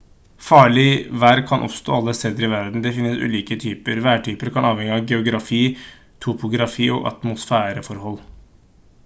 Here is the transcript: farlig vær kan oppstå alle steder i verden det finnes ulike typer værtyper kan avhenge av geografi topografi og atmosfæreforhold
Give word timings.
farlig 0.45 0.85
vær 1.23 1.41
kan 1.51 1.65
oppstå 1.67 1.93
alle 1.97 2.15
steder 2.19 2.47
i 2.47 2.49
verden 2.53 2.85
det 2.85 2.93
finnes 2.95 3.21
ulike 3.27 3.59
typer 3.65 4.01
værtyper 4.07 4.53
kan 4.57 4.69
avhenge 4.71 4.97
av 4.97 5.07
geografi 5.13 5.61
topografi 6.29 6.89
og 6.99 7.09
atmosfæreforhold 7.13 8.21